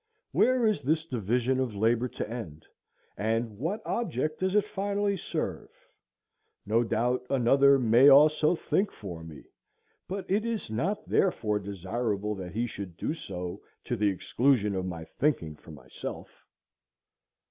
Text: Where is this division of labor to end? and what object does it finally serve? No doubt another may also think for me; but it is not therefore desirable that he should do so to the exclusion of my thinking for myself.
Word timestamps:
Where 0.31 0.65
is 0.65 0.81
this 0.81 1.05
division 1.05 1.59
of 1.59 1.75
labor 1.75 2.07
to 2.07 2.27
end? 2.27 2.65
and 3.17 3.59
what 3.59 3.85
object 3.85 4.39
does 4.39 4.55
it 4.55 4.65
finally 4.65 5.15
serve? 5.15 5.69
No 6.65 6.83
doubt 6.83 7.23
another 7.29 7.77
may 7.77 8.09
also 8.09 8.55
think 8.55 8.91
for 8.91 9.23
me; 9.23 9.43
but 10.07 10.25
it 10.27 10.43
is 10.43 10.71
not 10.71 11.07
therefore 11.07 11.59
desirable 11.59 12.33
that 12.33 12.53
he 12.53 12.65
should 12.65 12.97
do 12.97 13.13
so 13.13 13.61
to 13.83 13.95
the 13.95 14.09
exclusion 14.09 14.73
of 14.73 14.87
my 14.87 15.05
thinking 15.05 15.55
for 15.55 15.69
myself. 15.69 16.47